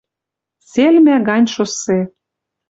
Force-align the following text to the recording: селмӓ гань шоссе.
селмӓ 0.69 1.17
гань 1.27 1.47
шоссе. 1.53 1.99